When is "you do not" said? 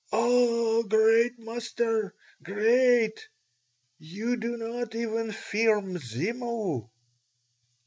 3.99-4.95